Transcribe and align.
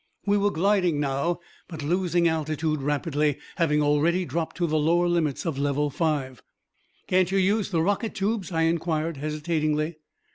We 0.25 0.35
were 0.35 0.49
gliding 0.49 0.99
now, 0.99 1.39
but 1.67 1.83
losing 1.83 2.27
altitude 2.27 2.81
rapidly, 2.81 3.37
having 3.57 3.83
already 3.83 4.25
dropped 4.25 4.57
to 4.57 4.65
the 4.65 4.79
lower 4.79 5.07
limits 5.07 5.45
of 5.45 5.59
level 5.59 5.91
five. 5.91 6.41
"Can't 7.05 7.31
you 7.31 7.37
use 7.37 7.69
the 7.69 7.83
rocket 7.83 8.15
tubes?" 8.15 8.51
I 8.51 8.63
inquired 8.63 9.17
hesitatingly. 9.17 9.97